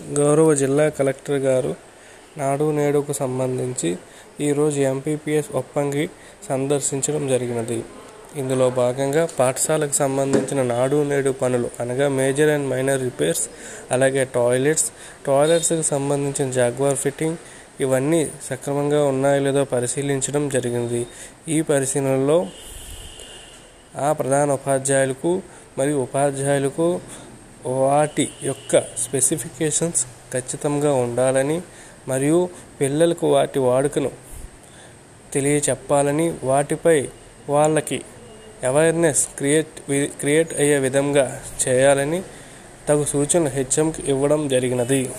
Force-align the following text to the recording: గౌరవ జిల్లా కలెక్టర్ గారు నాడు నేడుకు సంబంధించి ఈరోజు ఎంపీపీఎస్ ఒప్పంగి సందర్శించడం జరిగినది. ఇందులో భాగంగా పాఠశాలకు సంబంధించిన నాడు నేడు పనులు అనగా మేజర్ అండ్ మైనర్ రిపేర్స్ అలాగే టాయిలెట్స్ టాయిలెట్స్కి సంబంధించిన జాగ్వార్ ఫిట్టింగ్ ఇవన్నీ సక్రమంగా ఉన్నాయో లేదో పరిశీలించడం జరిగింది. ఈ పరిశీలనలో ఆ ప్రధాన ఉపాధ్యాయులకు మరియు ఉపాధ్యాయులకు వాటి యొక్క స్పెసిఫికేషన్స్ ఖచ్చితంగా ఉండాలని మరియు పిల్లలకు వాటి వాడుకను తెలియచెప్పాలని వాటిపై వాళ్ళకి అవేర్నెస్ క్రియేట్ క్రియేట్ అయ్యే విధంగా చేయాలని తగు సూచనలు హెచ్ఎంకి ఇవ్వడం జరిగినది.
గౌరవ 0.00 0.54
జిల్లా 0.54 0.88
కలెక్టర్ 0.88 1.38
గారు 1.38 1.74
నాడు 2.38 2.70
నేడుకు 2.70 3.12
సంబంధించి 3.12 3.98
ఈరోజు 4.40 4.80
ఎంపీపీఎస్ 4.80 5.50
ఒప్పంగి 5.54 6.08
సందర్శించడం 6.48 7.28
జరిగినది. 7.28 7.84
ఇందులో 8.36 8.70
భాగంగా 8.70 9.28
పాఠశాలకు 9.38 9.92
సంబంధించిన 9.92 10.62
నాడు 10.62 10.96
నేడు 11.02 11.30
పనులు 11.30 11.70
అనగా 11.80 12.08
మేజర్ 12.08 12.50
అండ్ 12.50 12.68
మైనర్ 12.68 13.02
రిపేర్స్ 13.02 13.48
అలాగే 13.92 14.24
టాయిలెట్స్ 14.24 14.88
టాయిలెట్స్కి 15.26 15.82
సంబంధించిన 15.82 16.50
జాగ్వార్ 16.50 16.96
ఫిట్టింగ్ 16.96 17.36
ఇవన్నీ 17.80 18.30
సక్రమంగా 18.50 19.04
ఉన్నాయో 19.04 19.42
లేదో 19.42 19.64
పరిశీలించడం 19.64 20.48
జరిగింది. 20.48 21.06
ఈ 21.48 21.60
పరిశీలనలో 21.62 22.46
ఆ 23.98 24.12
ప్రధాన 24.12 24.52
ఉపాధ్యాయులకు 24.52 25.42
మరియు 25.78 25.96
ఉపాధ్యాయులకు 25.96 27.00
వాటి 27.66 28.30
యొక్క 28.42 28.80
స్పెసిఫికేషన్స్ 28.80 30.06
ఖచ్చితంగా 30.32 30.92
ఉండాలని 30.92 31.62
మరియు 32.08 32.48
పిల్లలకు 32.80 33.26
వాటి 33.26 33.58
వాడుకను 33.58 34.10
తెలియచెప్పాలని 35.32 36.34
వాటిపై 36.44 37.08
వాళ్ళకి 37.48 38.02
అవేర్నెస్ 38.64 39.28
క్రియేట్ 39.38 39.80
క్రియేట్ 40.20 40.54
అయ్యే 40.58 40.78
విధంగా 40.78 41.42
చేయాలని 41.68 42.22
తగు 42.88 43.04
సూచనలు 43.04 43.48
హెచ్ఎంకి 43.48 44.02
ఇవ్వడం 44.08 44.48
జరిగినది. 44.48 45.10